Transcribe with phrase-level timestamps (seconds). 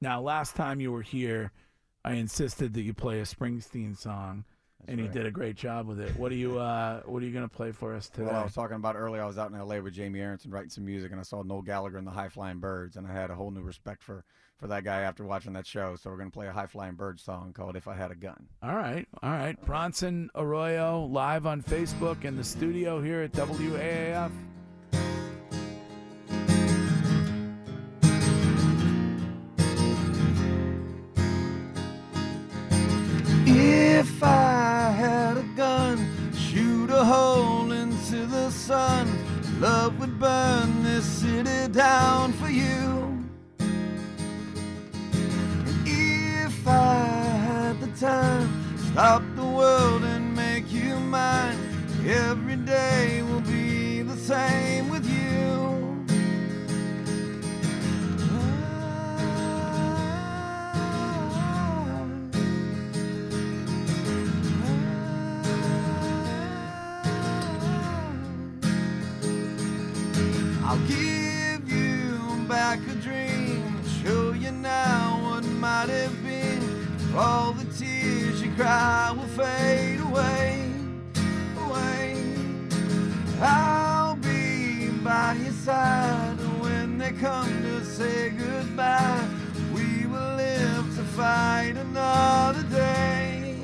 [0.00, 1.52] Now, last time you were here,
[2.04, 4.44] I insisted that you play a Springsteen song,
[4.86, 5.14] and you right.
[5.14, 6.16] did a great job with it.
[6.16, 8.28] What are you uh, What are you going to play for us today?
[8.28, 9.22] Well, I was talking about earlier.
[9.22, 9.80] I was out in L.A.
[9.80, 12.60] with Jamie Aronson writing some music, and I saw Noel Gallagher and the High Flying
[12.60, 14.24] Birds, and I had a whole new respect for
[14.58, 15.96] for that guy after watching that show.
[15.96, 18.48] So we're gonna play a High Flying Birds song called "If I Had a Gun."
[18.62, 19.60] All right, all right.
[19.64, 24.30] Bronson Arroyo live on Facebook in the studio here at WAAF.
[34.08, 35.98] If I had a gun,
[36.32, 39.08] shoot a hole into the sun,
[39.60, 43.26] love would burn this city down for you.
[43.58, 44.28] And
[45.84, 46.94] if I
[47.48, 48.48] had the time,
[48.92, 49.22] stop
[70.76, 76.60] I'll give you back a dream, show you now what might have been.
[77.16, 80.70] All the tears you cry will fade away,
[81.64, 82.22] away.
[83.40, 89.26] I'll be by your side when they come to say goodbye.
[89.72, 93.54] We will live to fight another day.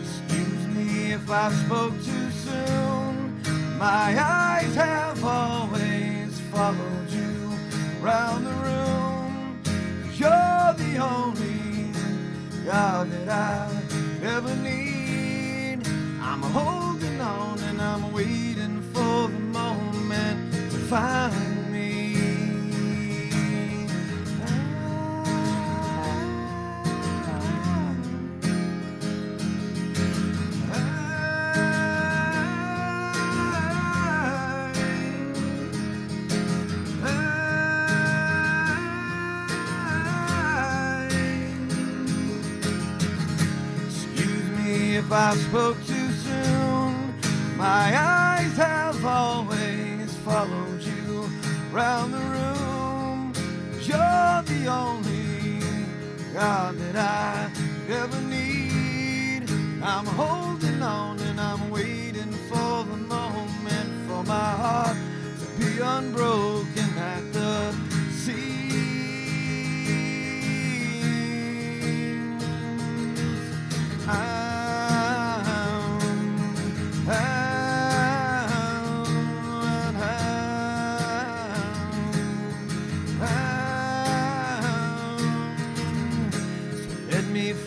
[0.00, 2.81] Excuse me if I spoke too soon.
[3.82, 7.50] My eyes have always followed you
[8.00, 9.60] round the room.
[10.14, 11.90] You're the only
[12.64, 13.82] God that I
[14.22, 15.80] ever need.
[16.20, 18.51] I'm holding on and I'm waiting
[45.04, 47.14] if I spoke too soon.
[47.56, 51.28] My eyes have always followed you
[51.72, 53.32] round the room.
[53.88, 55.60] You're the only
[56.32, 57.50] God that I
[57.90, 59.42] ever need.
[59.82, 64.96] I'm holding on and I'm waiting for the moment for my heart
[65.40, 66.61] to be unbroken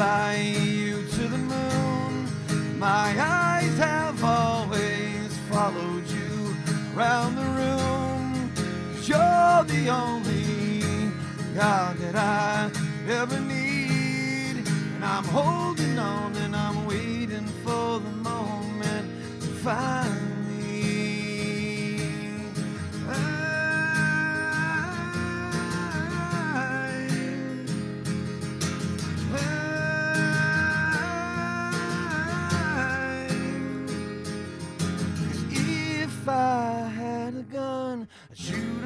[0.00, 0.34] fly
[0.64, 2.26] you to the moon.
[2.78, 6.56] My eyes have always followed you
[6.94, 8.50] around the room.
[9.04, 11.12] You're the only
[11.54, 12.70] God that I
[13.10, 14.64] ever need.
[14.94, 19.06] And I'm holding on and I'm waiting for the moment
[19.42, 20.29] to find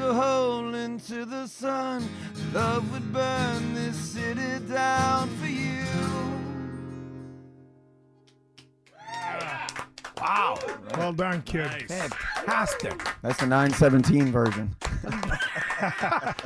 [0.04, 2.06] a hole into the sun.
[2.53, 5.84] Love would burn this city down for you.
[10.20, 10.58] Wow.
[10.96, 11.70] Well done, kid.
[11.88, 13.02] Fantastic.
[13.23, 14.75] That's the 917 version.